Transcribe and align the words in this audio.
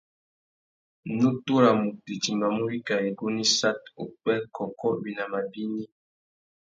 Nutu 1.15 1.53
râ 1.61 1.71
mutu 1.81 2.07
i 2.15 2.17
timbamú 2.23 2.61
wikā 2.69 2.95
igunú 3.09 3.39
issat, 3.47 3.79
upwê, 4.03 4.35
kôkô, 4.55 4.87
winama 5.03 5.39
bignï. 5.51 5.83